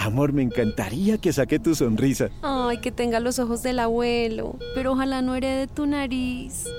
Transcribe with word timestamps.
Amor, 0.00 0.32
me 0.32 0.40
encantaría 0.40 1.18
que 1.18 1.30
saque 1.30 1.58
tu 1.58 1.74
sonrisa. 1.74 2.30
Ay, 2.40 2.78
que 2.78 2.90
tenga 2.90 3.20
los 3.20 3.38
ojos 3.38 3.62
del 3.62 3.78
abuelo, 3.78 4.56
pero 4.74 4.92
ojalá 4.92 5.20
no 5.20 5.34
herede 5.34 5.66
tu 5.66 5.86
nariz. 5.86 6.64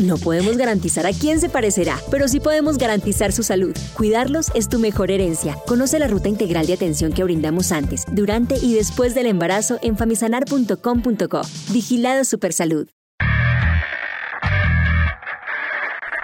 No 0.00 0.16
podemos 0.16 0.56
garantizar 0.56 1.06
a 1.06 1.12
quién 1.12 1.40
se 1.40 1.50
parecerá, 1.50 1.98
pero 2.10 2.26
sí 2.26 2.40
podemos 2.40 2.78
garantizar 2.78 3.32
su 3.32 3.42
salud. 3.42 3.76
Cuidarlos 3.96 4.46
es 4.54 4.68
tu 4.68 4.78
mejor 4.78 5.10
herencia. 5.10 5.56
Conoce 5.66 5.98
la 5.98 6.08
ruta 6.08 6.28
integral 6.28 6.66
de 6.66 6.72
atención 6.72 7.12
que 7.12 7.22
brindamos 7.22 7.70
antes, 7.70 8.06
durante 8.10 8.56
y 8.56 8.74
después 8.74 9.14
del 9.14 9.26
embarazo 9.26 9.78
en 9.82 9.98
famisanar.com.co. 9.98 11.42
Vigilado 11.70 12.24
Supersalud. 12.24 12.88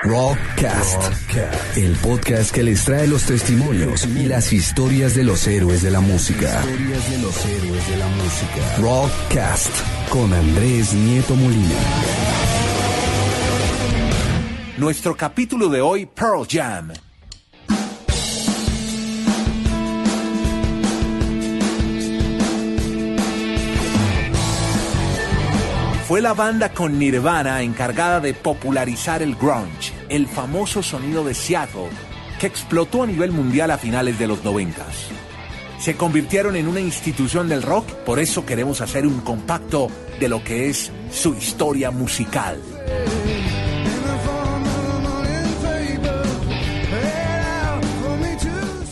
Rockcast, 0.07 1.03
el 1.77 1.97
podcast 1.97 2.55
que 2.55 2.63
les 2.63 2.85
trae 2.85 3.09
los 3.09 3.25
testimonios 3.25 4.07
y 4.07 4.27
las 4.27 4.53
historias 4.53 5.17
de 5.17 5.25
los 5.25 5.45
héroes 5.49 5.83
de 5.83 5.91
la 5.91 5.99
música. 5.99 6.61
de 6.63 7.19
los 7.19 7.45
héroes 7.45 7.89
de 7.89 7.97
la 7.97 8.07
música. 8.07 8.77
Rockcast 8.79 9.73
con 10.09 10.33
Andrés 10.33 10.95
Nieto 10.95 11.35
Molina. 11.35 11.75
Nuestro 14.79 15.17
capítulo 15.17 15.69
de 15.69 15.81
hoy, 15.81 16.07
Pearl 16.07 16.47
Jam. 16.49 16.93
Fue 26.07 26.21
la 26.21 26.35
banda 26.35 26.69
con 26.69 27.01
Nirvana 27.01 27.63
encargada 27.63 28.21
de 28.21 28.33
popularizar 28.33 29.23
el 29.23 29.35
grunge, 29.35 29.93
el 30.09 30.27
famoso 30.27 30.83
sonido 30.83 31.25
de 31.25 31.35
Seattle, 31.35 31.89
que 32.41 32.47
explotó 32.47 33.03
a 33.03 33.07
nivel 33.07 33.33
mundial 33.33 33.71
a 33.71 33.79
finales 33.79 34.19
de 34.19 34.27
los 34.27 34.45
noventas. 34.45 35.09
Se 35.79 35.97
convirtieron 35.97 36.57
en 36.57 36.69
una 36.69 36.81
institución 36.81 37.49
del 37.49 37.63
rock, 37.63 37.87
por 38.05 38.19
eso 38.19 38.47
queremos 38.47 38.81
hacer 38.81 39.07
un 39.07 39.21
compacto 39.21 39.89
de 40.19 40.29
lo 40.29 40.43
que 40.43 40.69
es 40.69 40.91
su 41.11 41.35
historia 41.35 41.91
musical. 41.91 42.61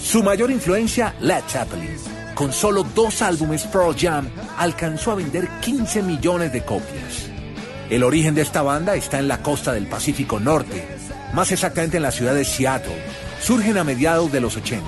Su 0.02 0.22
mayor 0.22 0.50
influencia, 0.50 1.14
Led 1.20 1.42
Zeppelin 1.48 2.14
con 2.34 2.52
solo 2.52 2.84
dos 2.94 3.22
álbumes, 3.22 3.64
Pearl 3.64 3.94
Jam 3.96 4.28
alcanzó 4.58 5.12
a 5.12 5.14
vender 5.14 5.48
15 5.60 6.02
millones 6.02 6.52
de 6.52 6.64
copias. 6.64 7.33
El 7.94 8.02
origen 8.02 8.34
de 8.34 8.42
esta 8.42 8.62
banda 8.62 8.96
está 8.96 9.20
en 9.20 9.28
la 9.28 9.40
costa 9.40 9.72
del 9.72 9.86
Pacífico 9.86 10.40
Norte, 10.40 10.84
más 11.32 11.52
exactamente 11.52 11.98
en 11.98 12.02
la 12.02 12.10
ciudad 12.10 12.34
de 12.34 12.44
Seattle. 12.44 13.00
Surgen 13.40 13.78
a 13.78 13.84
mediados 13.84 14.32
de 14.32 14.40
los 14.40 14.56
80 14.56 14.84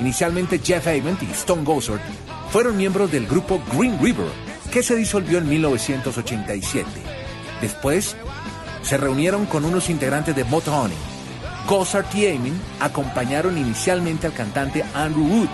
Inicialmente 0.00 0.60
Jeff 0.62 0.86
Ament 0.86 1.22
y 1.22 1.30
Stone 1.30 1.64
Gossard 1.64 2.02
fueron 2.50 2.76
miembros 2.76 3.10
del 3.10 3.26
grupo 3.26 3.62
Green 3.72 3.98
River, 4.02 4.26
que 4.70 4.82
se 4.82 4.96
disolvió 4.96 5.38
en 5.38 5.48
1987. 5.48 6.86
Después, 7.62 8.14
se 8.82 8.98
reunieron 8.98 9.46
con 9.46 9.64
unos 9.64 9.88
integrantes 9.88 10.36
de 10.36 10.44
Motown. 10.44 10.90
Gossard 11.66 12.04
y 12.14 12.26
Amin 12.26 12.60
acompañaron 12.80 13.56
inicialmente 13.56 14.26
al 14.26 14.34
cantante 14.34 14.84
Andrew 14.92 15.24
Wood, 15.24 15.48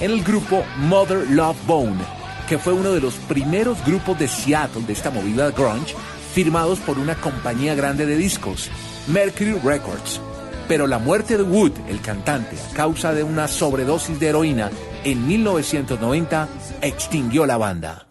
en 0.00 0.10
el 0.10 0.24
grupo 0.24 0.64
Mother 0.78 1.30
Love 1.30 1.64
Bone, 1.64 2.17
que 2.48 2.58
fue 2.58 2.72
uno 2.72 2.92
de 2.92 3.00
los 3.00 3.14
primeros 3.14 3.84
grupos 3.84 4.18
de 4.18 4.26
Seattle 4.26 4.82
de 4.86 4.94
esta 4.94 5.10
movida 5.10 5.50
grunge, 5.50 5.94
firmados 6.32 6.78
por 6.80 6.98
una 6.98 7.14
compañía 7.14 7.74
grande 7.74 8.06
de 8.06 8.16
discos, 8.16 8.70
Mercury 9.06 9.58
Records. 9.62 10.20
Pero 10.66 10.86
la 10.86 10.98
muerte 10.98 11.36
de 11.36 11.42
Wood, 11.42 11.72
el 11.88 12.00
cantante, 12.00 12.56
a 12.70 12.74
causa 12.74 13.12
de 13.12 13.22
una 13.22 13.48
sobredosis 13.48 14.18
de 14.18 14.28
heroína 14.28 14.70
en 15.04 15.26
1990, 15.26 16.48
extinguió 16.82 17.46
la 17.46 17.56
banda. 17.56 18.07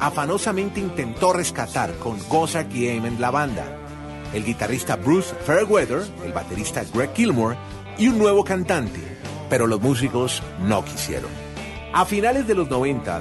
Afanosamente 0.00 0.80
intentó 0.80 1.32
rescatar 1.32 1.94
con 1.94 2.18
Gossard 2.28 2.72
y 2.74 2.96
Amen 2.96 3.20
la 3.20 3.30
banda, 3.30 3.64
el 4.32 4.44
guitarrista 4.44 4.96
Bruce 4.96 5.34
Fairweather, 5.44 6.02
el 6.24 6.32
baterista 6.32 6.84
Greg 6.94 7.14
Gilmore 7.14 7.56
y 7.98 8.08
un 8.08 8.18
nuevo 8.18 8.44
cantante, 8.44 9.00
pero 9.48 9.66
los 9.66 9.80
músicos 9.80 10.42
no 10.60 10.84
quisieron. 10.84 11.30
A 11.92 12.04
finales 12.04 12.46
de 12.46 12.54
los 12.54 12.68
90, 12.68 13.20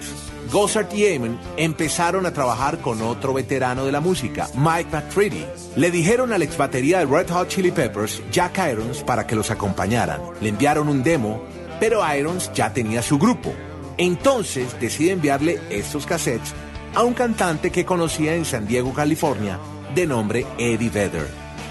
Gossard 0.51 0.93
y 0.93 1.15
Amen 1.15 1.39
empezaron 1.55 2.25
a 2.25 2.33
trabajar 2.33 2.79
con 2.79 3.01
otro 3.01 3.33
veterano 3.33 3.85
de 3.85 3.91
la 3.91 4.01
música, 4.01 4.47
Mike 4.55 4.89
McCready. 4.91 5.45
Le 5.75 5.91
dijeron 5.91 6.33
al 6.33 6.41
ex 6.41 6.57
batería 6.57 6.99
de 6.99 7.05
Red 7.05 7.29
Hot 7.31 7.47
Chili 7.47 7.71
Peppers, 7.71 8.21
Jack 8.31 8.59
Irons, 8.71 9.03
para 9.03 9.25
que 9.25 9.35
los 9.35 9.51
acompañaran. 9.51 10.21
Le 10.41 10.49
enviaron 10.49 10.89
un 10.89 11.03
demo, 11.03 11.41
pero 11.79 12.01
Irons 12.13 12.51
ya 12.53 12.73
tenía 12.73 13.01
su 13.01 13.17
grupo. 13.17 13.53
Entonces 13.97 14.79
decide 14.79 15.11
enviarle 15.11 15.59
estos 15.69 16.05
cassettes 16.05 16.53
a 16.93 17.03
un 17.03 17.13
cantante 17.13 17.71
que 17.71 17.85
conocía 17.85 18.35
en 18.35 18.45
San 18.45 18.67
Diego, 18.67 18.93
California, 18.93 19.59
de 19.95 20.05
nombre 20.05 20.45
Eddie 20.57 20.89
Vedder, 20.89 21.27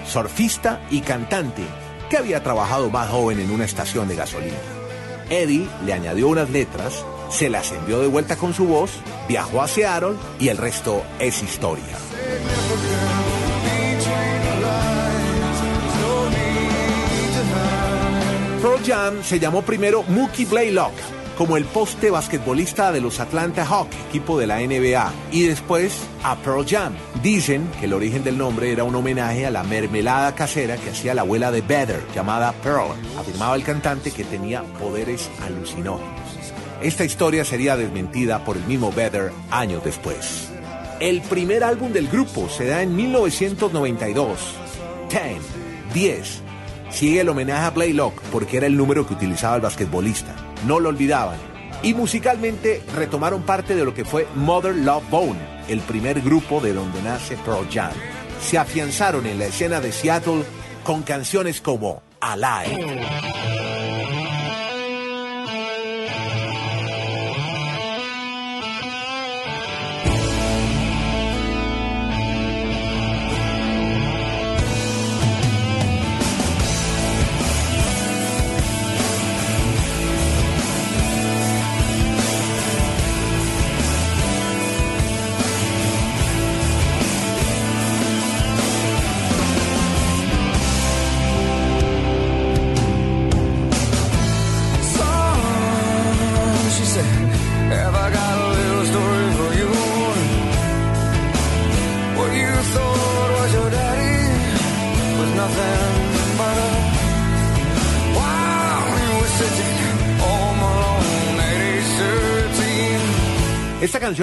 surfista 0.06 0.80
y 0.90 1.00
cantante 1.00 1.62
que 2.10 2.16
había 2.16 2.42
trabajado 2.42 2.90
más 2.90 3.10
joven 3.10 3.40
en 3.40 3.50
una 3.50 3.64
estación 3.64 4.08
de 4.08 4.16
gasolina. 4.16 4.56
Eddie 5.30 5.68
le 5.84 5.92
añadió 5.92 6.28
unas 6.28 6.50
letras, 6.50 7.04
se 7.30 7.48
las 7.48 7.72
envió 7.72 8.00
de 8.00 8.06
vuelta 8.06 8.36
con 8.36 8.54
su 8.54 8.66
voz, 8.66 8.90
viajó 9.28 9.62
a 9.62 9.68
Seattle 9.68 10.14
y 10.38 10.48
el 10.48 10.56
resto 10.56 11.02
es 11.18 11.42
historia. 11.42 11.96
Pro 18.60 18.78
Jam 18.84 19.22
se 19.22 19.38
llamó 19.38 19.62
primero 19.62 20.02
Mookie 20.04 20.44
Blaylock 20.44 20.92
como 21.36 21.56
el 21.56 21.64
poste 21.64 22.10
basquetbolista 22.10 22.92
de 22.92 23.00
los 23.00 23.20
Atlanta 23.20 23.64
Hawks, 23.66 23.94
equipo 24.08 24.38
de 24.38 24.46
la 24.46 24.58
NBA, 24.58 25.12
y 25.32 25.42
después 25.42 25.98
a 26.22 26.36
Pearl 26.36 26.66
Jam. 26.66 26.94
Dicen 27.22 27.68
que 27.78 27.84
el 27.84 27.92
origen 27.92 28.24
del 28.24 28.38
nombre 28.38 28.72
era 28.72 28.84
un 28.84 28.94
homenaje 28.94 29.46
a 29.46 29.50
la 29.50 29.62
mermelada 29.62 30.34
casera 30.34 30.76
que 30.76 30.90
hacía 30.90 31.14
la 31.14 31.22
abuela 31.22 31.50
de 31.50 31.60
Vedder, 31.60 32.02
llamada 32.14 32.52
Pearl. 32.62 32.96
Afirmaba 33.18 33.54
el 33.54 33.64
cantante 33.64 34.10
que 34.10 34.24
tenía 34.24 34.62
poderes 34.80 35.30
alucinógenos. 35.44 36.10
Esta 36.80 37.04
historia 37.04 37.44
sería 37.44 37.76
desmentida 37.76 38.44
por 38.44 38.56
el 38.56 38.64
mismo 38.64 38.92
Vedder 38.92 39.32
años 39.50 39.84
después. 39.84 40.50
El 41.00 41.20
primer 41.22 41.64
álbum 41.64 41.92
del 41.92 42.08
grupo 42.08 42.48
se 42.48 42.66
da 42.66 42.82
en 42.82 42.96
1992. 42.96 44.38
Ten, 45.10 45.38
10. 45.92 46.42
Sigue 46.90 47.20
el 47.20 47.28
homenaje 47.28 47.66
a 47.66 47.70
Blaylock 47.70 48.22
porque 48.32 48.56
era 48.56 48.66
el 48.66 48.76
número 48.76 49.06
que 49.06 49.14
utilizaba 49.14 49.56
el 49.56 49.62
basquetbolista 49.62 50.45
no 50.64 50.80
lo 50.80 50.88
olvidaban. 50.88 51.38
Y 51.82 51.94
musicalmente 51.94 52.82
retomaron 52.94 53.42
parte 53.42 53.74
de 53.74 53.84
lo 53.84 53.94
que 53.94 54.04
fue 54.04 54.26
Mother 54.34 54.74
Love 54.74 55.08
Bone, 55.10 55.38
el 55.68 55.80
primer 55.80 56.20
grupo 56.20 56.60
de 56.60 56.72
donde 56.72 57.02
nace 57.02 57.36
Pearl 57.36 57.68
Jam. 57.70 57.92
Se 58.40 58.58
afianzaron 58.58 59.26
en 59.26 59.38
la 59.38 59.46
escena 59.46 59.80
de 59.80 59.92
Seattle 59.92 60.44
con 60.84 61.02
canciones 61.02 61.60
como 61.60 62.02
Alive. 62.20 63.35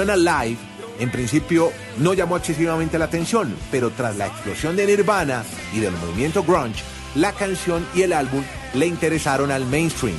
Alive 0.09 0.57
En 0.99 1.11
principio 1.11 1.71
no 1.97 2.13
llamó 2.13 2.37
excesivamente 2.37 2.99
la 2.99 3.05
atención, 3.05 3.55
pero 3.71 3.89
tras 3.91 4.15
la 4.15 4.27
explosión 4.27 4.75
de 4.75 4.85
Nirvana 4.85 5.43
y 5.73 5.79
del 5.79 5.93
movimiento 5.93 6.43
grunge, 6.43 6.83
la 7.15 7.31
canción 7.31 7.85
y 7.95 8.03
el 8.03 8.13
álbum 8.13 8.43
le 8.73 8.85
interesaron 8.85 9.51
al 9.51 9.65
mainstream. 9.65 10.15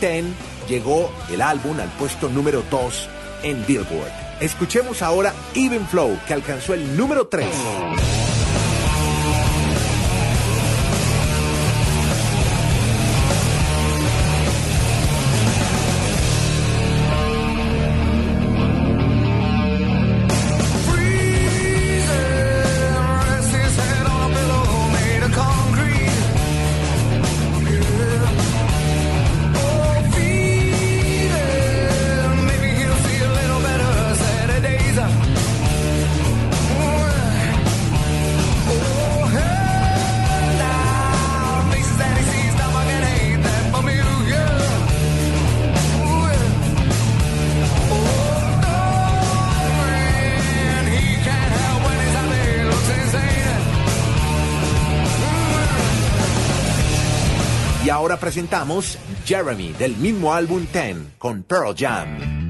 Ten 0.00 0.34
llegó 0.68 1.10
el 1.30 1.40
álbum 1.40 1.80
al 1.80 1.88
puesto 1.92 2.28
número 2.28 2.62
2 2.70 3.08
en 3.44 3.64
Billboard. 3.66 4.12
Escuchemos 4.40 5.02
ahora 5.02 5.34
Even 5.54 5.86
Flow, 5.88 6.18
que 6.26 6.34
alcanzó 6.34 6.74
el 6.74 6.96
número 6.96 7.26
3. 7.26 7.46
Y 57.88 57.90
ahora 57.90 58.18
presentamos 58.18 58.98
Jeremy 59.24 59.72
del 59.72 59.96
mismo 59.96 60.34
álbum 60.34 60.66
Ten 60.66 61.14
con 61.16 61.42
Pearl 61.42 61.74
Jam. 61.74 62.47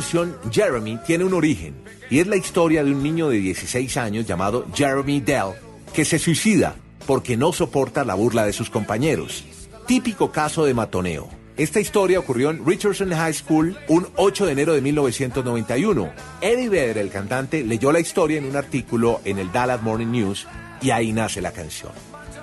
Canción, 0.00 0.34
Jeremy, 0.50 0.98
tiene 1.06 1.24
un 1.24 1.34
origen 1.34 1.74
y 2.08 2.20
es 2.20 2.26
la 2.26 2.36
historia 2.36 2.82
de 2.82 2.90
un 2.90 3.02
niño 3.02 3.28
de 3.28 3.36
16 3.36 3.98
años 3.98 4.26
llamado 4.26 4.64
Jeremy 4.74 5.20
Dell 5.20 5.52
que 5.92 6.06
se 6.06 6.18
suicida 6.18 6.74
porque 7.06 7.36
no 7.36 7.52
soporta 7.52 8.02
la 8.02 8.14
burla 8.14 8.46
de 8.46 8.54
sus 8.54 8.70
compañeros. 8.70 9.44
Típico 9.86 10.32
caso 10.32 10.64
de 10.64 10.72
matoneo. 10.72 11.28
Esta 11.58 11.80
historia 11.80 12.18
ocurrió 12.18 12.48
en 12.48 12.64
Richardson 12.64 13.10
High 13.10 13.34
School 13.34 13.76
un 13.88 14.08
8 14.16 14.46
de 14.46 14.52
enero 14.52 14.72
de 14.72 14.80
1991. 14.80 16.10
Eddie 16.40 16.70
Vedder, 16.70 16.96
el 16.96 17.10
cantante, 17.10 17.62
leyó 17.62 17.92
la 17.92 18.00
historia 18.00 18.38
en 18.38 18.46
un 18.46 18.56
artículo 18.56 19.20
en 19.26 19.38
el 19.38 19.52
Dallas 19.52 19.82
Morning 19.82 20.06
News 20.06 20.46
y 20.80 20.92
ahí 20.92 21.12
nace 21.12 21.42
la 21.42 21.52
canción. 21.52 21.92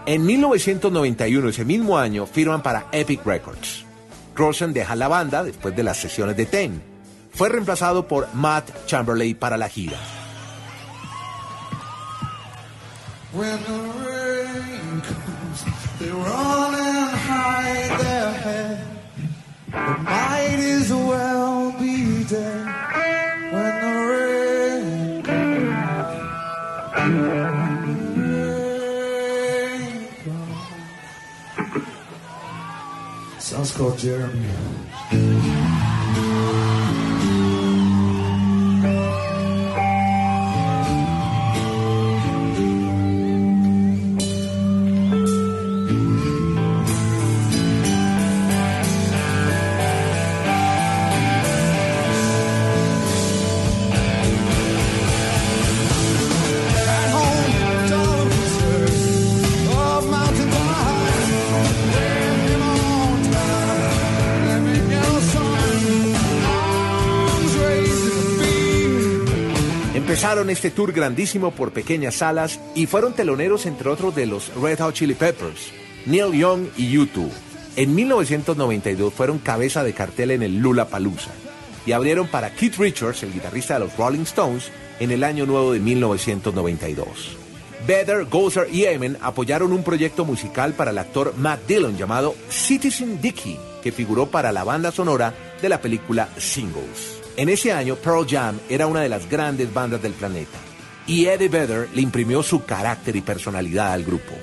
En 0.06 0.24
1991, 0.28 1.50
ese 1.50 1.66
mismo 1.66 1.98
año, 1.98 2.28
firman 2.28 2.62
para 2.62 2.86
Epic 2.92 3.26
Records. 3.26 3.84
Rosen 4.36 4.74
deja 4.74 4.96
la 4.96 5.08
banda 5.08 5.44
después 5.44 5.76
de 5.76 5.82
las 5.82 5.98
sesiones 5.98 6.38
de 6.38 6.46
Ten. 6.46 6.87
Fue 7.38 7.50
reemplazado 7.50 8.08
por 8.08 8.34
Matt 8.34 8.88
Chamberlain 8.88 9.36
para 9.36 9.58
la 9.58 9.70
gira. 9.70 9.98
Empezaron 70.18 70.50
este 70.50 70.72
tour 70.72 70.94
grandísimo 70.94 71.52
por 71.52 71.72
pequeñas 71.72 72.16
salas 72.16 72.60
y 72.74 72.88
fueron 72.88 73.14
teloneros 73.14 73.68
entre 73.68 73.88
otros 73.90 74.16
de 74.16 74.26
los 74.26 74.52
Red 74.56 74.80
Hot 74.80 74.96
Chili 74.96 75.14
Peppers, 75.14 75.72
Neil 76.08 76.34
Young 76.34 76.70
y 76.76 76.98
U2. 76.98 77.30
En 77.76 77.94
1992 77.94 79.14
fueron 79.14 79.38
cabeza 79.38 79.84
de 79.84 79.94
cartel 79.94 80.32
en 80.32 80.42
el 80.42 80.58
Lula 80.58 80.88
Palusa 80.88 81.30
y 81.86 81.92
abrieron 81.92 82.28
para 82.30 82.50
Keith 82.50 82.78
Richards, 82.78 83.22
el 83.22 83.32
guitarrista 83.32 83.76
de 83.76 83.82
los 83.82 83.96
Rolling 83.96 84.24
Stones, 84.24 84.72
en 85.00 85.12
el 85.12 85.24
año 85.24 85.46
nuevo 85.46 85.74
de 85.74 85.82
1992. 85.82 87.38
Vedder, 87.86 88.26
Gozer 88.26 88.74
y 88.74 88.86
Eamon 88.86 89.20
apoyaron 89.22 89.72
un 89.72 89.84
proyecto 89.84 90.26
musical 90.26 90.74
para 90.74 90.90
el 90.90 90.98
actor 90.98 91.36
Matt 91.38 91.68
Dillon 91.68 91.96
llamado 91.96 92.34
Citizen 92.50 93.22
Dicky, 93.22 93.56
que 93.84 93.92
figuró 93.92 94.26
para 94.26 94.52
la 94.52 94.64
banda 94.64 94.92
sonora 94.92 95.36
de 95.62 95.70
la 95.70 95.80
película 95.80 96.28
Singles. 96.38 97.17
En 97.38 97.50
ese 97.50 97.72
año, 97.72 97.96
Pearl 97.98 98.26
Jam 98.28 98.60
era 98.68 98.88
una 98.88 99.02
de 99.02 99.10
las 99.10 99.30
grandes 99.30 99.72
bandas 99.72 100.02
del 100.02 100.14
planeta, 100.14 100.58
y 101.06 101.28
Eddie 101.28 101.50
Vedder 101.50 101.88
le 101.94 102.02
imprimió 102.02 102.42
su 102.42 102.66
carácter 102.66 103.16
y 103.16 103.22
personalidad 103.22 103.94
al 103.94 104.04
grupo. 104.04 104.34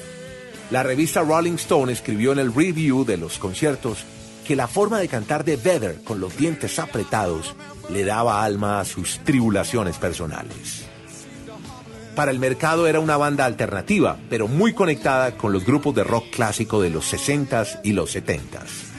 La 0.71 0.85
revista 0.85 1.21
Rolling 1.23 1.55
Stone 1.55 1.93
escribió 1.93 2.31
en 2.31 2.39
el 2.39 2.55
review 2.55 3.05
de 3.05 3.17
los 3.17 3.41
conciertos 3.41 4.05
que 4.47 4.55
la 4.55 4.69
forma 4.69 5.01
de 5.01 5.09
cantar 5.09 5.45
de 5.45 5.57
Vedder 5.57 6.05
con 6.05 6.21
los 6.21 6.37
dientes 6.37 6.79
apretados 6.79 7.57
le 7.91 8.05
daba 8.05 8.45
alma 8.45 8.79
a 8.79 8.85
sus 8.85 9.19
tribulaciones 9.25 9.97
personales. 9.97 10.85
Para 12.15 12.31
el 12.31 12.39
mercado 12.39 12.87
era 12.87 13.01
una 13.01 13.17
banda 13.17 13.45
alternativa, 13.45 14.19
pero 14.31 14.47
muy 14.47 14.73
conectada 14.73 15.37
con 15.37 15.53
los 15.53 15.67
grupos 15.67 15.97
de 15.97 16.05
rock 16.05 16.31
clásico 16.31 16.81
de 16.81 16.91
los 16.91 17.13
60s 17.13 17.81
y 17.83 17.93
los 17.93 18.15
70s. 18.15 18.94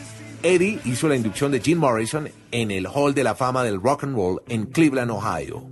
Eddie 0.46 0.78
hizo 0.86 1.08
la 1.08 1.16
inducción 1.16 1.52
de 1.52 1.60
Jim 1.60 1.80
Morrison 1.80 2.30
en 2.52 2.70
el 2.70 2.86
Hall 2.86 3.16
de 3.16 3.24
la 3.24 3.34
Fama 3.34 3.64
del 3.64 3.82
Rock 3.82 4.04
and 4.04 4.16
Roll 4.16 4.44
en 4.48 4.68
Cleveland, 4.68 5.10
Ohio. 5.10 5.68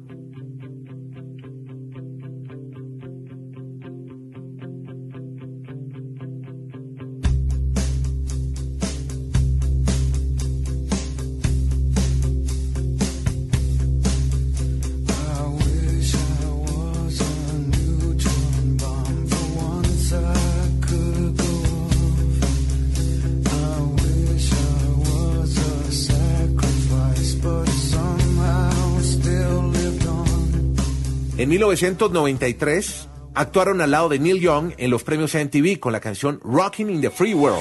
En 31.43 31.49
1993 31.49 33.09
actuaron 33.33 33.81
al 33.81 33.91
lado 33.91 34.07
de 34.07 34.17
Neil 34.17 34.39
Young 34.39 34.71
en 34.77 34.89
los 34.89 35.03
premios 35.03 35.35
MTV 35.35 35.77
con 35.77 35.91
la 35.91 35.99
canción 35.99 36.39
Rocking 36.41 36.89
in 36.89 37.01
the 37.01 37.09
Free 37.09 37.33
World. 37.33 37.59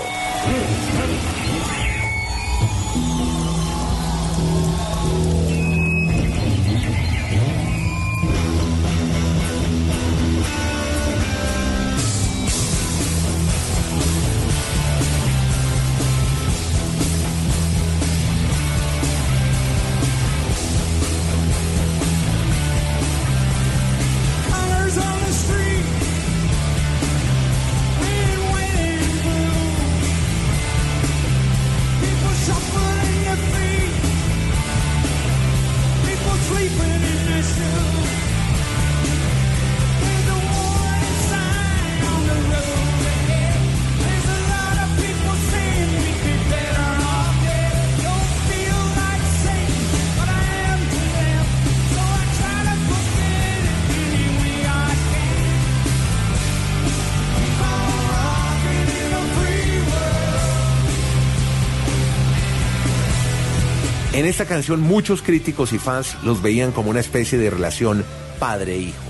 En 64.22 64.28
esta 64.28 64.46
canción 64.46 64.80
muchos 64.80 65.20
críticos 65.20 65.72
y 65.72 65.78
fans 65.78 66.16
los 66.22 66.42
veían 66.42 66.70
como 66.70 66.90
una 66.90 67.00
especie 67.00 67.38
de 67.38 67.50
relación 67.50 68.04
padre-hijo. 68.38 69.02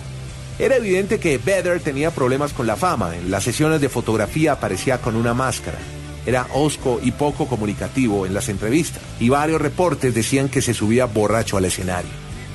Era 0.59 0.77
evidente 0.77 1.21
que 1.21 1.37
Vedder 1.37 1.81
tenía 1.81 2.13
problemas 2.13 2.55
con 2.55 2.67
la 2.67 2.77
fama. 2.77 3.15
En 3.15 3.31
las 3.31 3.45
sesiones 3.45 3.83
de 3.83 3.91
fotografía 3.91 4.53
aparecía 4.53 5.03
con 5.03 5.15
una 5.15 5.35
máscara. 5.35 5.77
Era 6.25 6.47
hosco 6.55 6.99
y 7.03 7.11
poco 7.11 7.47
comunicativo 7.47 8.25
en 8.25 8.33
las 8.33 8.49
entrevistas. 8.49 9.03
Y 9.21 9.29
varios 9.29 9.61
reportes 9.61 10.15
decían 10.15 10.49
que 10.49 10.63
se 10.63 10.73
subía 10.73 11.05
borracho 11.05 11.59
al 11.59 11.67
escenario. 11.67 12.11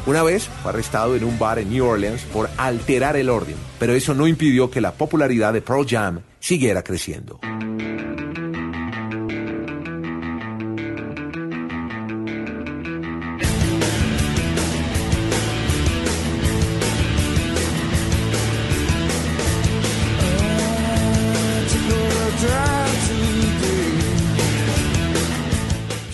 Una 0.07 0.23
vez 0.23 0.49
fue 0.63 0.71
arrestado 0.71 1.15
en 1.15 1.25
un 1.25 1.37
bar 1.37 1.59
en 1.59 1.69
New 1.69 1.85
Orleans 1.85 2.23
por 2.23 2.49
alterar 2.57 3.17
el 3.17 3.29
orden, 3.29 3.55
pero 3.77 3.93
eso 3.93 4.15
no 4.15 4.25
impidió 4.25 4.71
que 4.71 4.81
la 4.81 4.93
popularidad 4.93 5.53
de 5.53 5.61
Pearl 5.61 5.85
Jam 5.87 6.21
siguiera 6.39 6.81
creciendo. 6.81 7.39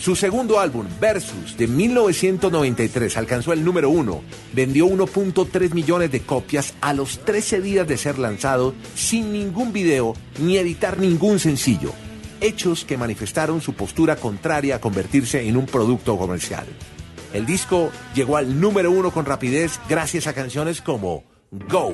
Su 0.04 0.18
segundo 0.18 0.60
álbum, 0.60 0.86
Versus, 1.00 1.56
de 1.56 1.66
1993, 1.66 3.16
alcanzó 3.16 3.54
el 3.54 3.64
número 3.64 3.90
uno. 3.90 4.22
Vendió 4.52 4.86
1.3 4.86 5.74
millones 5.74 6.12
de 6.12 6.20
copias 6.20 6.74
a 6.82 6.92
los 6.94 7.20
13 7.20 7.62
días 7.62 7.88
de 7.88 7.96
ser 7.96 8.20
lanzado 8.20 8.74
sin 8.96 9.32
ningún 9.32 9.72
video 9.72 10.14
ni 10.40 10.58
editar 10.58 11.00
ningún 11.00 11.40
sencillo. 11.40 11.94
Hechos 12.42 12.84
que 12.84 12.98
manifestaron 12.98 13.62
su 13.62 13.76
postura 13.76 14.18
contraria 14.18 14.76
a 14.76 14.82
convertirse 14.82 15.48
en 15.48 15.56
un 15.56 15.68
producto 15.68 16.18
comercial. 16.18 16.66
El 17.34 17.46
disco 17.46 17.90
llegó 18.14 18.36
al 18.36 18.60
número 18.60 18.92
uno 18.92 19.10
con 19.10 19.24
rapidez 19.24 19.80
gracias 19.88 20.28
a 20.28 20.34
canciones 20.34 20.82
como 20.82 21.24
Go. 21.50 21.94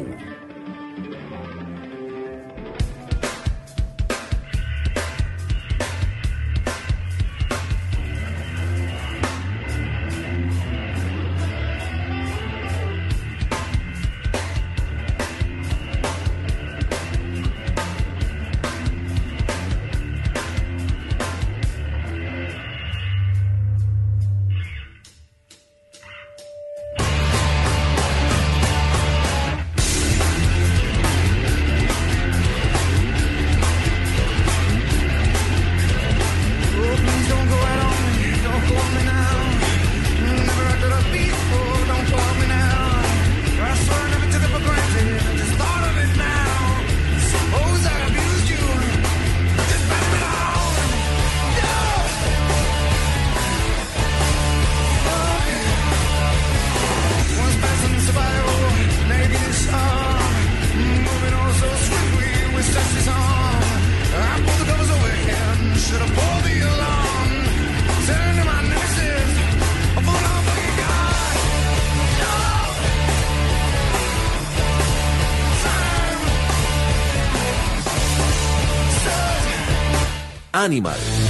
Animal. 80.53 81.28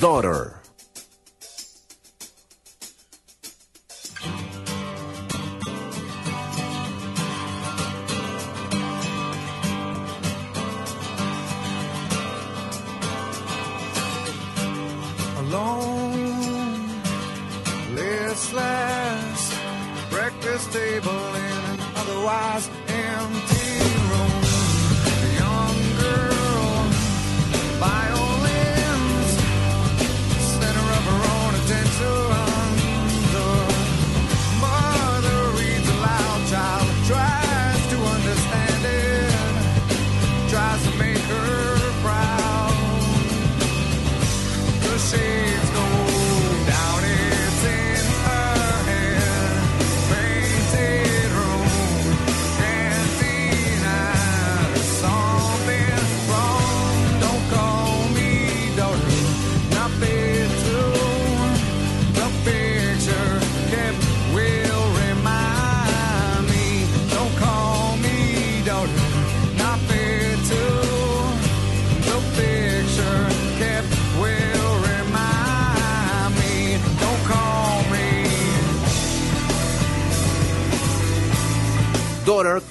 daughter. 0.00 0.55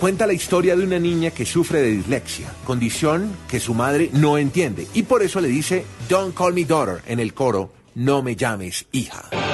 Cuenta 0.06 0.28
la 0.28 0.34
historia 0.34 0.76
de 0.76 0.84
una 0.84 1.00
niña 1.00 1.32
que 1.32 1.48
sufre 1.48 1.82
de 1.82 1.90
dislexia, 1.90 2.54
condición 2.64 3.36
que 3.50 3.60
su 3.60 3.74
madre 3.74 4.12
no 4.14 4.38
entiende, 4.38 4.88
y 4.94 5.02
por 5.02 5.24
eso 5.24 5.42
le 5.42 5.48
dice 5.48 5.84
Don't 6.08 6.38
call 6.38 6.54
me 6.54 6.64
daughter 6.64 7.02
en 7.08 7.20
el 7.20 7.34
coro, 7.34 7.72
no 7.96 8.22
me 8.22 8.36
llames 8.36 8.86
hija. 8.92 9.45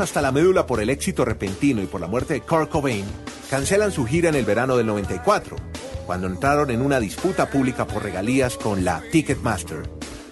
Hasta 0.00 0.20
la 0.20 0.32
médula 0.32 0.66
por 0.66 0.80
el 0.80 0.90
éxito 0.90 1.24
repentino 1.24 1.80
y 1.80 1.86
por 1.86 2.00
la 2.00 2.08
muerte 2.08 2.34
de 2.34 2.40
Kurt 2.40 2.68
Cobain, 2.68 3.04
cancelan 3.48 3.92
su 3.92 4.04
gira 4.04 4.28
en 4.28 4.34
el 4.34 4.44
verano 4.44 4.76
del 4.76 4.86
94, 4.86 5.56
cuando 6.04 6.26
entraron 6.26 6.70
en 6.72 6.82
una 6.82 6.98
disputa 6.98 7.48
pública 7.48 7.86
por 7.86 8.02
regalías 8.02 8.56
con 8.56 8.84
la 8.84 9.02
Ticketmaster. 9.12 9.88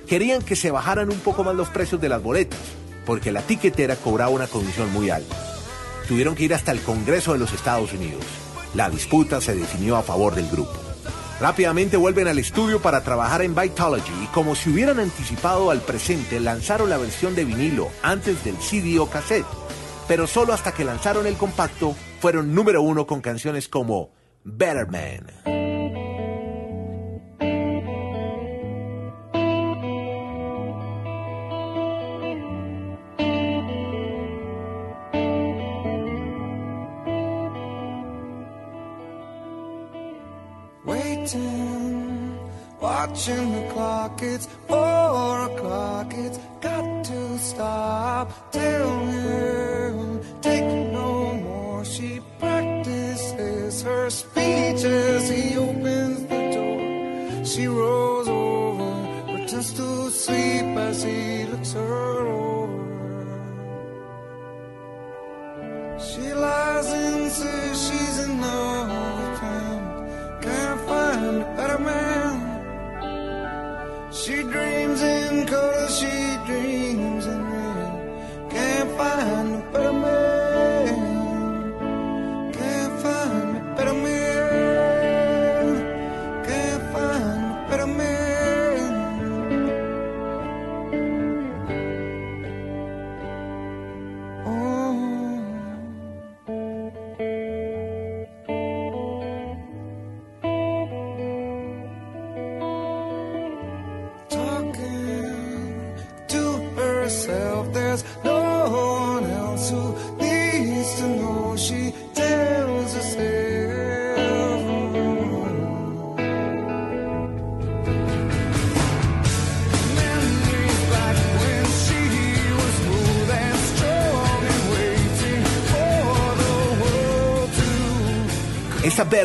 Querían 0.08 0.42
que 0.42 0.56
se 0.56 0.72
bajaran 0.72 1.10
un 1.10 1.18
poco 1.20 1.44
más 1.44 1.54
los 1.54 1.68
precios 1.68 2.00
de 2.00 2.08
las 2.08 2.20
boletas, 2.20 2.58
porque 3.06 3.30
la 3.30 3.42
tiquetera 3.42 3.94
cobraba 3.94 4.30
una 4.30 4.48
comisión 4.48 4.92
muy 4.92 5.10
alta. 5.10 5.36
Tuvieron 6.08 6.34
que 6.34 6.44
ir 6.44 6.54
hasta 6.54 6.72
el 6.72 6.80
Congreso 6.80 7.32
de 7.32 7.38
los 7.38 7.52
Estados 7.52 7.92
Unidos. 7.92 8.24
La 8.74 8.90
disputa 8.90 9.40
se 9.40 9.54
definió 9.54 9.96
a 9.96 10.02
favor 10.02 10.34
del 10.34 10.48
grupo. 10.48 10.91
Rápidamente 11.40 11.96
vuelven 11.96 12.28
al 12.28 12.38
estudio 12.38 12.80
para 12.80 13.02
trabajar 13.02 13.42
en 13.42 13.54
Vitology 13.54 14.12
y 14.22 14.26
como 14.28 14.54
si 14.54 14.70
hubieran 14.70 15.00
anticipado 15.00 15.70
al 15.70 15.80
presente, 15.80 16.38
lanzaron 16.40 16.90
la 16.90 16.98
versión 16.98 17.34
de 17.34 17.44
vinilo 17.44 17.90
antes 18.02 18.44
del 18.44 18.56
CD 18.58 18.98
o 18.98 19.08
cassette. 19.08 19.46
Pero 20.08 20.26
solo 20.26 20.52
hasta 20.52 20.72
que 20.72 20.84
lanzaron 20.84 21.26
el 21.26 21.36
compacto 21.36 21.96
fueron 22.20 22.54
número 22.54 22.82
uno 22.82 23.06
con 23.06 23.20
canciones 23.20 23.68
como 23.68 24.10
Better 24.44 24.88
Man. 24.88 25.61
Waiting, 41.22 42.36
watching 42.80 43.52
the 43.52 43.72
clock. 43.72 44.20
It's 44.22 44.46
four 44.66 45.44
o'clock. 45.44 46.12
It's 46.14 46.38
got 46.60 47.04
to 47.04 47.38
stop. 47.38 48.50
Tell 48.50 48.98
him, 49.06 50.20
take 50.40 50.64
no 50.92 51.34
more. 51.34 51.84
She 51.84 52.20
practices 52.40 53.82
her 53.82 54.10
speech 54.10 54.82
as 54.82 55.28
he 55.28 55.56
opens 55.56 56.22
the 56.22 56.42
door. 56.56 57.44
She 57.44 57.68
rolls 57.68 58.26
over, 58.26 59.24
pretends 59.26 59.72
to 59.74 60.10
sleep 60.10 60.76
as 60.76 61.04
he 61.04 61.44
looks 61.44 61.72
her 61.74 62.11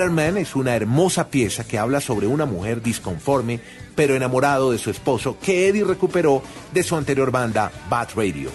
to. 0.08 0.14
Esta 0.14 0.16
Better 0.16 0.34
Man 0.34 0.38
es 0.38 0.56
una 0.56 0.76
hermosa 0.76 1.30
pieza 1.30 1.64
que 1.66 1.78
habla 1.78 2.02
sobre 2.02 2.28
una 2.28 2.46
mujer 2.46 2.82
disconforme 2.82 3.60
pero 3.96 4.16
enamorado 4.16 4.72
de 4.72 4.78
su 4.78 4.92
esposo 4.92 5.38
que 5.42 5.68
Eddie 5.68 5.84
recuperó 5.84 6.44
de 6.72 6.84
su 6.84 6.96
anterior 6.96 7.32
banda 7.32 7.72
Bad 7.90 8.10
Radio. 8.16 8.52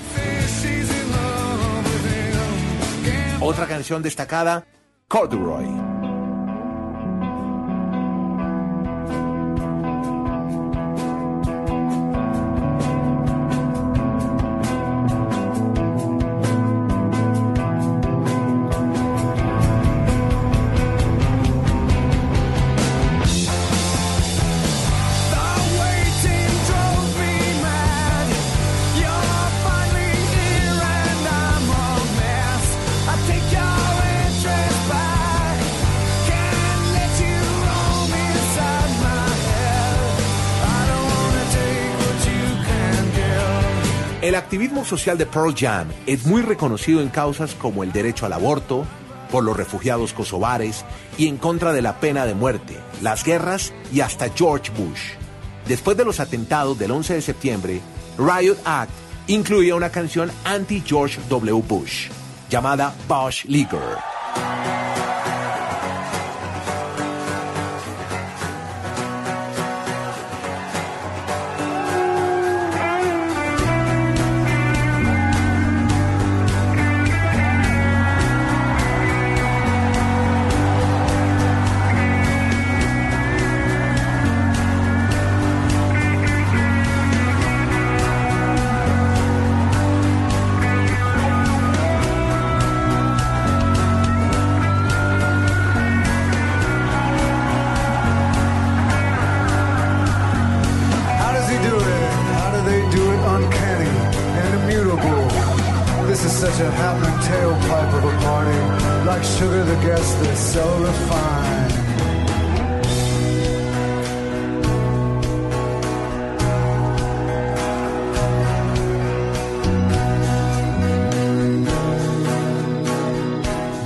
Otra 3.41 3.67
canción 3.67 4.03
destacada, 4.03 4.65
Corduroy. 5.09 5.82
Social 44.85 45.19
de 45.19 45.27
Pearl 45.27 45.55
Jam 45.57 45.89
es 46.07 46.25
muy 46.27 46.43
reconocido 46.43 47.01
en 47.01 47.09
causas 47.09 47.55
como 47.55 47.83
el 47.83 47.93
derecho 47.93 48.27
al 48.27 48.33
aborto, 48.33 48.87
por 49.31 49.43
los 49.43 49.57
refugiados 49.57 50.13
kosovares 50.13 50.85
y 51.17 51.27
en 51.27 51.39
contra 51.39 51.73
de 51.73 51.83
la 51.83 51.99
pena 51.99 52.27
de 52.27 52.35
muerte, 52.35 52.79
las 53.01 53.25
guerras 53.25 53.73
y 53.93 54.01
hasta 54.01 54.29
George 54.29 54.71
Bush. 54.77 55.15
Después 55.67 55.97
de 55.97 56.05
los 56.05 56.21
atentados 56.21 56.79
del 56.79 56.91
11 56.91 57.15
de 57.15 57.23
septiembre, 57.23 57.81
Riot 58.19 58.59
Act 58.65 58.93
incluía 59.27 59.75
una 59.75 59.91
canción 59.91 60.31
anti-George 60.45 61.21
W. 61.29 61.63
Bush, 61.67 62.09
llamada 62.51 62.95
Bush 63.09 63.45
Leaguer. 63.47 63.99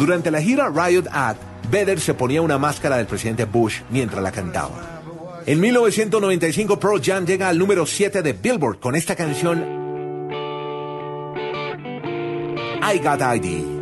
Durante 0.06 0.30
la 0.30 0.40
gira 0.40 0.70
Riot 0.72 1.08
Act, 1.10 1.40
Vedder 1.68 1.98
se 1.98 2.14
ponía 2.14 2.40
una 2.40 2.58
máscara 2.58 2.96
del 2.96 3.06
presidente 3.06 3.44
Bush 3.44 3.80
mientras 3.90 4.22
la 4.22 4.30
cantaba. 4.30 5.02
En 5.44 5.58
1995 5.58 6.78
Pearl 6.78 7.02
Jam 7.02 7.26
llega 7.26 7.48
al 7.48 7.58
número 7.58 7.84
7 7.84 8.22
de 8.22 8.32
Billboard 8.32 8.78
con 8.78 8.94
esta 8.94 9.16
canción 9.16 9.64
I 12.80 12.98
Got 12.98 13.20
ID. 13.20 13.75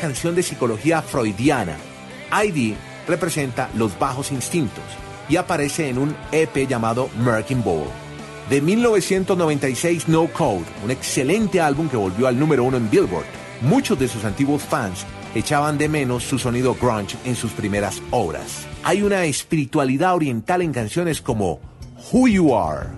Canción 0.00 0.34
de 0.34 0.42
psicología 0.42 1.02
freudiana. 1.02 1.76
ID 2.32 2.74
representa 3.06 3.68
los 3.74 3.98
bajos 3.98 4.32
instintos 4.32 4.84
y 5.28 5.36
aparece 5.36 5.88
en 5.88 5.98
un 5.98 6.16
EP 6.32 6.66
llamado 6.66 7.08
Merkin 7.18 7.62
Bowl. 7.62 7.86
De 8.48 8.60
1996 8.60 10.08
No 10.08 10.26
Code, 10.26 10.64
un 10.84 10.90
excelente 10.90 11.60
álbum 11.60 11.88
que 11.88 11.96
volvió 11.96 12.26
al 12.26 12.38
número 12.38 12.64
uno 12.64 12.76
en 12.76 12.90
Billboard. 12.90 13.26
Muchos 13.60 13.98
de 13.98 14.08
sus 14.08 14.24
antiguos 14.24 14.62
fans 14.62 15.06
echaban 15.34 15.78
de 15.78 15.88
menos 15.88 16.24
su 16.24 16.38
sonido 16.38 16.74
grunge 16.74 17.16
en 17.24 17.36
sus 17.36 17.52
primeras 17.52 18.02
obras. 18.10 18.66
Hay 18.82 19.02
una 19.02 19.24
espiritualidad 19.24 20.14
oriental 20.14 20.62
en 20.62 20.72
canciones 20.72 21.20
como 21.20 21.60
Who 22.10 22.26
You 22.26 22.56
Are. 22.56 22.88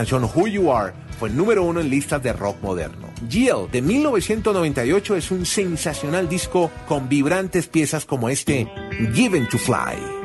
Canción 0.00 0.24
Who 0.24 0.46
You 0.46 0.72
Are 0.72 0.94
fue 1.18 1.28
número 1.28 1.62
uno 1.62 1.80
en 1.80 1.90
listas 1.90 2.22
de 2.22 2.32
rock 2.32 2.56
moderno. 2.62 3.10
Jill 3.28 3.70
de 3.70 3.82
1998 3.82 5.16
es 5.16 5.30
un 5.30 5.44
sensacional 5.44 6.26
disco 6.26 6.70
con 6.88 7.06
vibrantes 7.10 7.66
piezas 7.66 8.06
como 8.06 8.30
este 8.30 8.66
Given 9.12 9.46
to 9.48 9.58
Fly. 9.58 10.19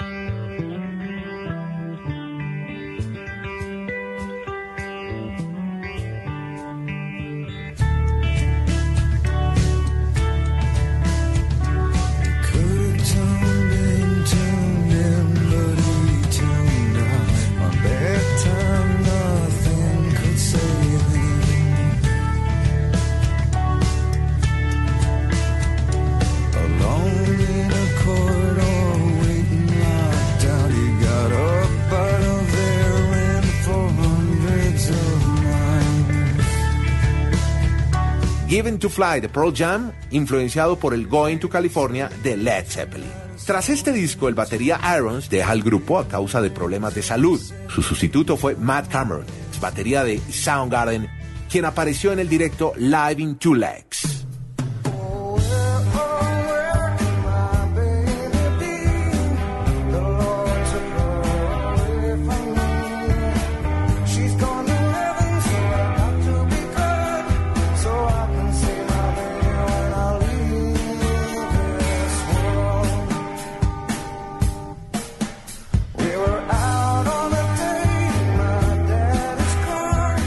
To 38.73 38.89
Fly 38.89 39.21
de 39.21 39.29
Pearl 39.29 39.53
Jam, 39.55 39.91
influenciado 40.09 40.77
por 40.77 40.95
el 40.95 41.07
Going 41.07 41.37
to 41.37 41.47
California 41.47 42.09
de 42.23 42.35
Led 42.35 42.65
Zeppelin. 42.67 43.11
Tras 43.45 43.69
este 43.69 43.93
disco, 43.93 44.27
el 44.27 44.33
batería 44.33 44.79
Irons 44.97 45.29
deja 45.29 45.53
el 45.53 45.61
grupo 45.61 45.99
a 45.99 46.07
causa 46.07 46.41
de 46.41 46.49
problemas 46.49 46.95
de 46.95 47.03
salud. 47.03 47.39
Su 47.69 47.83
sustituto 47.83 48.37
fue 48.37 48.55
Matt 48.55 48.91
Cameron. 48.91 49.25
batería 49.61 50.03
de 50.03 50.19
Soundgarden, 50.31 51.07
quien 51.49 51.65
apareció 51.65 52.11
en 52.11 52.19
el 52.19 52.27
directo 52.27 52.73
Live 52.75 53.21
in 53.21 53.35
Two 53.35 53.53
Legs. 53.53 54.04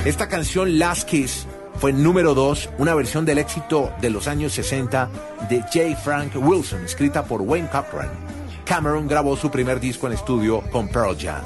Esta 0.08 0.26
canción 0.26 0.78
Last 0.78 1.06
Kiss 1.06 1.46
fue 1.74 1.92
número 1.92 2.32
2, 2.32 2.70
una 2.78 2.94
versión 2.94 3.26
del 3.26 3.36
éxito 3.36 3.92
de 4.00 4.08
los 4.08 4.26
años 4.26 4.54
60 4.54 5.10
de 5.50 5.60
J. 5.60 6.00
Frank 6.02 6.32
Wilson, 6.34 6.82
escrita 6.82 7.26
por 7.26 7.42
Wayne 7.42 7.68
Cochran. 7.68 8.08
Cameron 8.64 9.06
grabó 9.06 9.36
su 9.36 9.50
primer 9.50 9.80
disco 9.80 10.06
en 10.06 10.14
estudio 10.14 10.62
con 10.72 10.88
Pearl 10.88 11.14
Jam. 11.20 11.42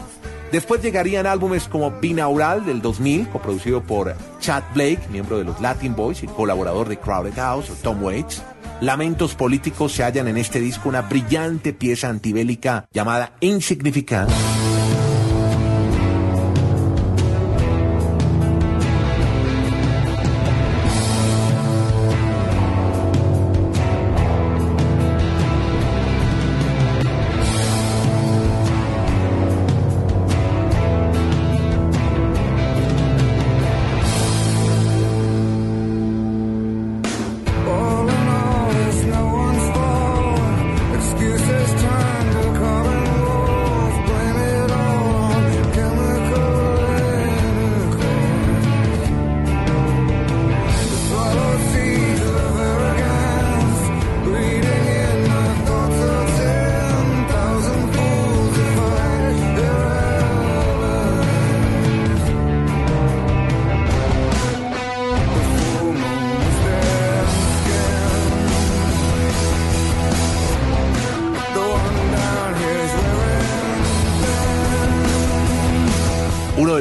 Después 0.52 0.80
llegarían 0.80 1.26
álbumes 1.26 1.66
como 1.66 1.90
Binaural 1.90 2.64
del 2.64 2.80
2000, 2.80 3.30
coproducido 3.30 3.82
por 3.82 4.14
Chad 4.38 4.62
Blake, 4.74 5.08
miembro 5.10 5.38
de 5.38 5.44
los 5.44 5.60
Latin 5.60 5.96
Boys 5.96 6.22
y 6.22 6.28
colaborador 6.28 6.88
de 6.88 7.00
Crowded 7.00 7.34
House, 7.34 7.68
o 7.68 7.74
Tom 7.74 8.00
Waits. 8.00 8.44
Lamentos 8.80 9.34
políticos 9.34 9.90
se 9.90 10.04
hallan 10.04 10.28
en 10.28 10.36
este 10.36 10.60
disco 10.60 10.88
una 10.88 11.02
brillante 11.02 11.72
pieza 11.72 12.08
antibélica 12.08 12.86
llamada 12.92 13.32
Insignificant. 13.40 14.30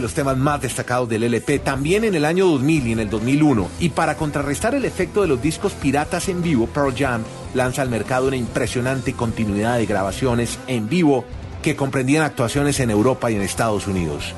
Los 0.01 0.13
temas 0.13 0.37
más 0.37 0.61
destacados 0.61 1.07
del 1.07 1.23
LP, 1.23 1.59
también 1.59 2.03
en 2.03 2.15
el 2.15 2.25
año 2.25 2.47
2000 2.47 2.87
y 2.87 2.91
en 2.91 2.99
el 2.99 3.09
2001. 3.09 3.69
Y 3.79 3.89
para 3.89 4.17
contrarrestar 4.17 4.75
el 4.75 4.85
efecto 4.85 5.21
de 5.21 5.27
los 5.27 5.41
discos 5.41 5.73
piratas 5.73 6.29
en 6.29 6.41
vivo, 6.41 6.67
Pearl 6.67 6.95
Jam 6.95 7.23
lanza 7.53 7.81
al 7.81 7.89
mercado 7.89 8.27
una 8.27 8.37
impresionante 8.37 9.13
continuidad 9.13 9.77
de 9.77 9.85
grabaciones 9.85 10.59
en 10.67 10.89
vivo 10.89 11.25
que 11.61 11.75
comprendían 11.75 12.23
actuaciones 12.23 12.79
en 12.79 12.89
Europa 12.89 13.31
y 13.31 13.35
en 13.35 13.41
Estados 13.41 13.87
Unidos. 13.87 14.33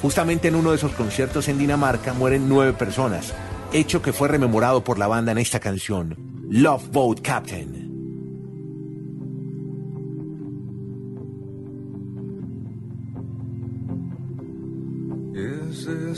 Justamente 0.00 0.48
en 0.48 0.56
uno 0.56 0.70
de 0.70 0.76
esos 0.76 0.92
conciertos 0.92 1.48
en 1.48 1.58
Dinamarca 1.58 2.12
mueren 2.12 2.48
nueve 2.48 2.72
personas, 2.72 3.34
hecho 3.72 4.02
que 4.02 4.12
fue 4.12 4.28
rememorado 4.28 4.82
por 4.82 4.98
la 4.98 5.06
banda 5.06 5.32
en 5.32 5.38
esta 5.38 5.60
canción, 5.60 6.16
Love 6.50 6.88
Boat 6.90 7.20
Captain. 7.22 7.81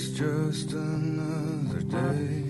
Is 0.05 0.11
this 0.11 0.21
just 0.21 0.73
another 0.73 1.81
day? 1.81 2.43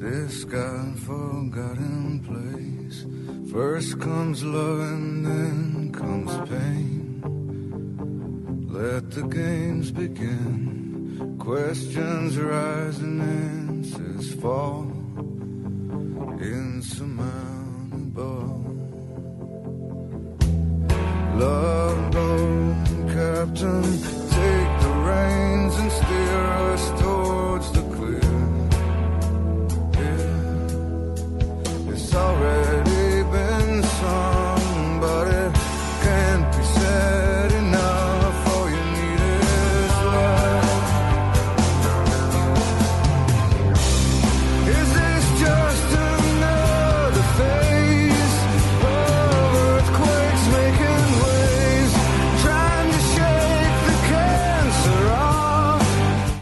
This 0.00 0.44
God 0.44 0.98
forgotten 0.98 2.20
place. 2.28 3.04
First 3.52 4.00
comes 4.00 4.42
love 4.42 4.80
and 4.80 5.26
then 5.26 5.92
comes 5.92 6.32
pain. 6.48 7.20
Let 8.70 9.10
the 9.10 9.24
games 9.24 9.90
begin. 9.90 11.36
Questions 11.38 12.38
rise 12.38 13.00
and 13.00 13.20
answers 13.20 14.32
fall. 14.40 14.90
Insurmountable. 16.40 18.64
Love 21.36 21.69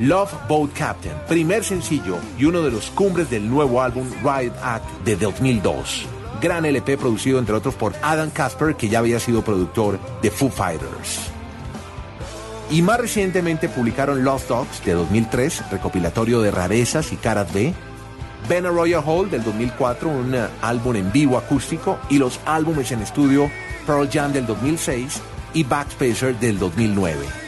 Love 0.09 0.33
Boat 0.49 0.73
Captain, 0.73 1.15
primer 1.29 1.63
sencillo 1.63 2.17
y 2.39 2.47
uno 2.47 2.63
de 2.63 2.71
los 2.71 2.91
cumbres 2.93 3.29
del 3.29 3.47
nuevo 3.47 3.83
álbum 3.83 4.09
Riot 4.23 4.55
Act 4.63 5.05
de 5.05 5.17
2002. 5.17 6.07
Gran 6.41 6.65
LP 6.65 6.97
producido 6.97 7.39
entre 7.39 7.55
otros 7.55 7.75
por 7.75 7.95
Adam 8.01 8.31
Casper, 8.31 8.75
que 8.75 8.89
ya 8.89 9.01
había 9.01 9.21
sido 9.21 9.43
productor 9.43 10.01
de 10.23 10.31
Foo 10.31 10.49
Fighters. 10.49 11.19
Y 12.71 12.81
más 12.81 13.01
recientemente 13.01 13.69
publicaron 13.69 14.25
Lost 14.25 14.49
Dogs 14.49 14.83
de 14.83 14.95
2003, 14.95 15.71
recopilatorio 15.73 16.41
de 16.41 16.53
rarezas 16.53 17.13
y 17.13 17.17
caras 17.17 17.53
B, 17.53 17.75
Ben 18.49 18.65
Royal 18.65 19.05
Hall 19.05 19.31
del 19.31 19.45
2004, 19.45 20.09
un 20.09 20.35
eh, 20.35 20.47
álbum 20.63 20.97
en 20.97 21.13
vivo 21.13 21.37
acústico, 21.37 21.99
y 22.09 22.17
los 22.17 22.41
álbumes 22.47 22.93
en 22.93 23.03
estudio 23.03 23.51
Pearl 23.87 24.09
Jam 24.11 24.33
del 24.33 24.47
2006 24.47 25.21
y 25.53 25.65
Backspacer 25.65 26.41
del 26.41 26.59
2009. 26.59 27.48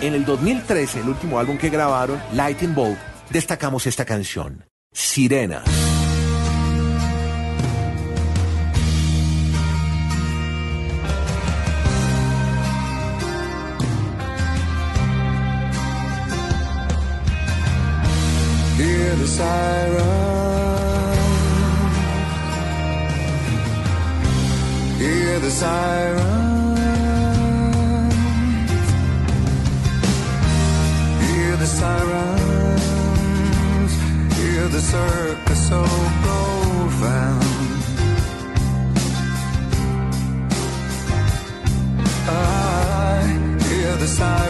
En 0.00 0.14
el 0.14 0.24
2013, 0.24 1.00
el 1.00 1.08
último 1.08 1.38
álbum 1.38 1.56
que 1.56 1.70
grabaron, 1.70 2.20
Lightning 2.32 2.74
Bolt, 2.74 2.98
destacamos 3.30 3.86
esta 3.86 4.04
canción, 4.04 4.64
Sirena. 4.92 5.62
Sirens. 31.80 32.72
Hear 34.38 34.64
the 34.76 34.82
circus 34.94 35.60
so 35.68 35.80
profound. 36.24 37.44
I 42.28 43.20
hear 43.68 43.92
the 43.96 44.08
sirens 44.18 44.45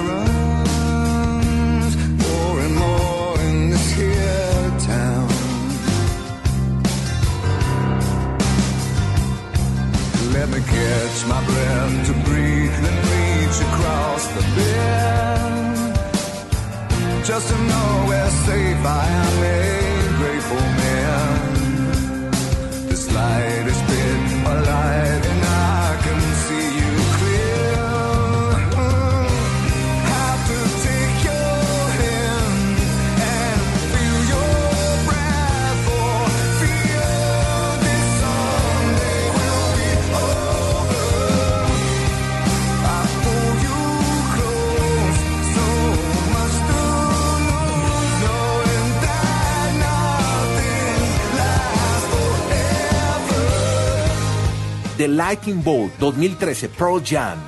The 55.06 55.12
Lightning 55.12 55.62
Bolt 55.62 55.92
2013 56.00 56.68
Pearl 56.68 57.00
Jam, 57.00 57.38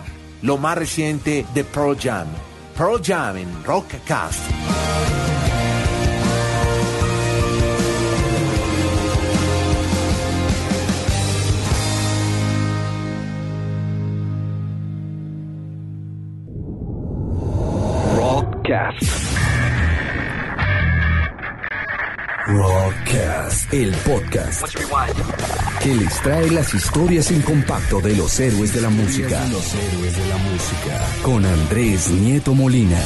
lo 0.43 0.59
más 0.59 0.79
reciente 0.79 1.45
de 1.53 1.65
Pearl 1.65 1.97
Jam. 1.99 2.29
Pearl 2.77 3.01
Jam 3.03 3.37
en 3.37 3.65
Rockcast. 3.65 4.49
Rockcast. 18.15 19.08
Rockcast, 22.49 23.75
el 23.75 23.95
podcast 24.07 24.75
que 25.83 25.95
les 25.95 26.23
trae 26.23 26.51
las 26.51 26.73
historias 26.73 27.31
en 27.31 27.43
compacto 27.43 28.01
de 28.01 28.17
los 28.17 28.41
héroes 28.41 28.73
de 28.73 28.81
la 28.81 28.89
música. 28.89 29.47
Los 29.49 29.75
héroes 29.75 30.17
de 30.17 30.27
la 30.29 30.37
música. 30.39 31.07
Con 31.23 31.45
Andrés 31.45 32.11
Nieto 32.11 32.55
Molina. 32.55 32.99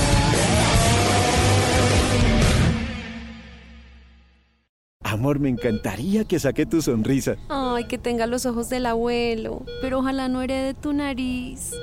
Amor, 5.33 5.41
me 5.41 5.49
encantaría 5.49 6.25
que 6.25 6.39
saque 6.39 6.67
tu 6.67 6.83
sonrisa. 6.83 7.37
Ay, 7.49 7.85
que 7.85 7.97
tenga 7.97 8.27
los 8.27 8.45
ojos 8.45 8.69
del 8.69 8.85
abuelo, 8.85 9.65
pero 9.81 10.01
ojalá 10.01 10.29
no 10.29 10.43
herede 10.43 10.75
tu 10.75 10.93
nariz. 10.93 11.71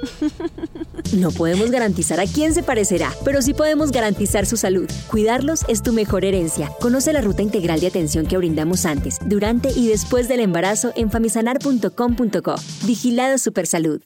No 1.18 1.32
podemos 1.32 1.72
garantizar 1.72 2.20
a 2.20 2.28
quién 2.28 2.54
se 2.54 2.62
parecerá, 2.62 3.12
pero 3.26 3.42
sí 3.42 3.56
podemos 3.56 3.92
garantizar 3.92 4.46
su 4.46 4.58
salud. 4.58 4.88
Cuidarlos 5.10 5.66
es 5.68 5.82
tu 5.82 5.92
mejor 5.92 6.24
herencia. 6.24 6.70
Conoce 6.80 7.14
la 7.14 7.22
ruta 7.22 7.42
integral 7.42 7.80
de 7.80 7.88
atención 7.88 8.28
que 8.28 8.38
brindamos 8.38 8.86
antes, 8.86 9.18
durante 9.26 9.72
y 9.72 9.88
después 9.88 10.28
del 10.28 10.42
embarazo 10.42 10.92
en 10.96 11.10
famisanar.com.co. 11.10 12.56
Vigilado 12.86 13.40
Supersalud. 13.40 14.02